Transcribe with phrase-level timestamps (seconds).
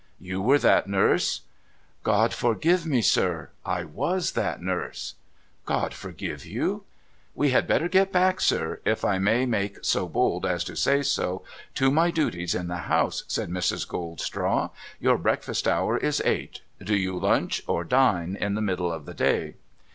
[0.19, 1.41] You were that nurse?''
[2.11, 5.13] God forgive me, sir— I was that nurse!''
[5.73, 6.85] God forgive you?'
[7.17, 11.03] * We had better get back, sir (if I may make so bold as to say
[11.03, 11.43] so),
[11.75, 13.87] to my duties in the house,' said Mrs.
[13.87, 16.61] Goldstraw.' Your breakfast hour is eight.
[16.83, 19.53] Do you lunch, or dine, in the middle of the day